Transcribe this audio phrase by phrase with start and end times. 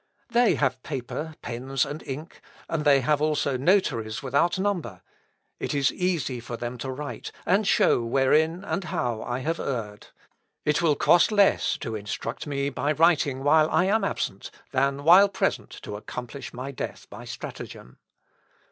[0.29, 5.03] They have paper, pens, and ink, and they have also notaries without number.
[5.59, 10.07] It is easy for them to write, and show wherein and how I have erred.
[10.65, 15.29] It will cost less to instruct me by writing while I am absent, than while
[15.29, 17.99] present to accomplish my death by stratagem.